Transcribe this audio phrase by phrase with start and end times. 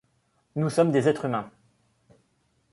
[0.55, 1.51] Nous sommes des êtres humains.